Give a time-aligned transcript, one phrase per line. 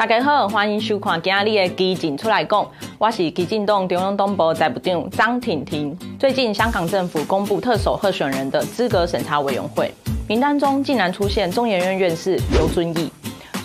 [0.00, 5.94] 大家好，欢迎收看今日的基进出来讲，我是基进党中央党部财务长张婷婷。
[6.18, 9.92] 最近香港政府公布特首候选人的资格审查委员会
[10.26, 13.12] 名单中，竟然出现中研院院士刘遵义。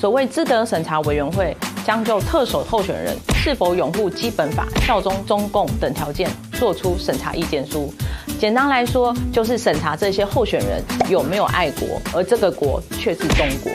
[0.00, 1.56] 所谓资格审查委员会
[1.86, 7.94] 将就特首候选人是否拥护基本法、效忠中共等条件做出审查意见书。
[8.40, 13.70] 简单来说，就是审查这些候选人有没有爱国，而这个国却是中国。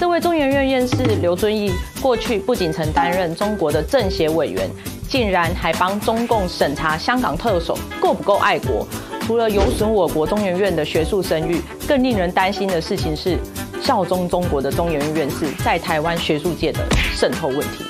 [0.00, 4.66] 这位中研院院士刘遵义，过去不仅曾担任中国的政协委员，
[5.06, 8.88] 竟然还帮中共审查香港特首够不够爱国。
[9.20, 13.36] 除了有损我国中研院的学术声誉，更令人担心的事情是，
[13.82, 16.80] 效忠中国的中研院院士在台湾学术界的
[17.14, 17.84] 渗透问题。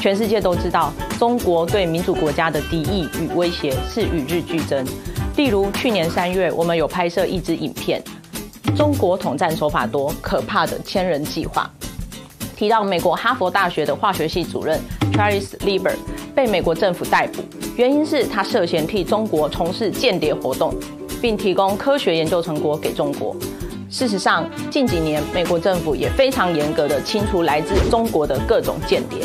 [0.00, 4.84] 全世界都知道，中国对民主国家的敌意与威胁是与日俱增。
[5.36, 8.02] 例如，去年三月，我们有拍摄一支影片。
[8.76, 11.68] 中国统战手法多，可怕的千人计划。
[12.54, 14.78] 提到美国哈佛大学的化学系主任
[15.12, 15.94] Charles Lieber
[16.34, 17.42] 被美国政府逮捕，
[17.76, 20.74] 原因是他涉嫌替中国从事间谍活动，
[21.22, 23.34] 并提供科学研究成果给中国。
[23.88, 29.20] 事实上，近几年美国政府也非常严格的清除来自中国的各种间谍。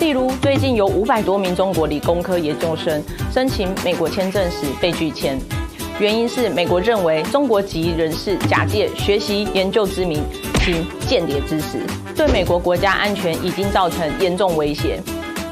[0.00, 5.38] 例如，最近有五百多名中国理工科研究生申请美国签证时被拒签。
[5.98, 10.22] 原因是美国认为中国籍人士假借学习研究之名
[10.60, 11.78] 行间谍之实，
[12.14, 15.00] 对美国国家安全已经造成严重威胁。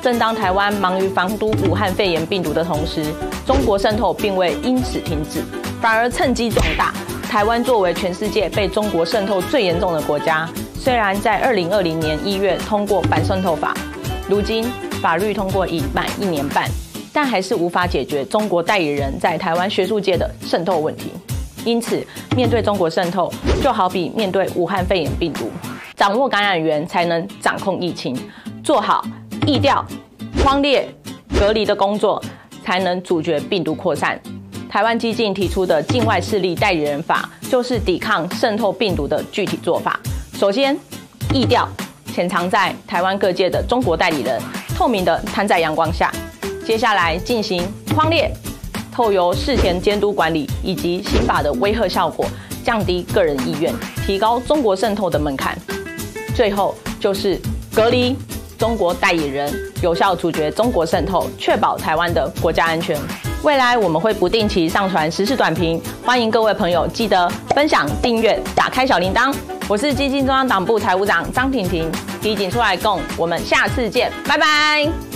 [0.02, 3.02] 正当台湾忙于防堵武汉肺炎病毒的同时，
[3.46, 5.42] 中国渗透并未因此停止，
[5.80, 6.92] 反而趁机壮大。
[7.26, 10.46] 台湾作为全世界被中国渗透最严重的国家，
[10.78, 13.74] 虽然在二零二零年一月通过反渗透法，
[14.28, 14.70] 如今
[15.00, 16.68] 法律通过已满一年半。
[17.14, 21.12] 但还是无法解决中国代理人在台湾学术界的渗透问题。
[21.64, 22.04] 因此，
[22.36, 25.48] 面对中国渗透，就好比面对武汉肺炎病毒，
[25.94, 28.14] 掌握感染源才能掌控疫情，
[28.64, 29.06] 做好
[29.46, 29.82] 疫调、
[30.42, 30.86] 匡列、
[31.38, 32.20] 隔离的工作，
[32.64, 34.20] 才能阻绝病毒扩散。
[34.68, 39.98] 台湾基进提出的境外势力代理人法，就是抵抗渗透病毒的具体做法。
[40.34, 40.76] 首先，
[41.32, 41.66] 疫调
[42.12, 44.38] 潜藏在台湾各界的中国代理人，
[44.76, 46.12] 透明的摊在阳光下。
[46.64, 47.62] 接下来进行
[47.94, 48.32] 框列，
[48.90, 52.26] 透由事前监督管理以及刑法的威吓效果，
[52.64, 53.72] 降低个人意愿，
[54.06, 55.56] 提高中国渗透的门槛。
[56.34, 57.38] 最后就是
[57.74, 58.16] 隔离
[58.58, 59.52] 中国代理人，
[59.82, 62.98] 有效阻绝中国渗透，确保台湾的国家安全。
[63.42, 69.34] 未来我们会不定期上传时事短评，欢迎各位朋友记得分享、订阅、打开小铃铛。
[69.68, 71.92] 我是基金中央党部财务长张婷婷，
[72.22, 75.13] 提醒出来共，我们下次见，拜拜。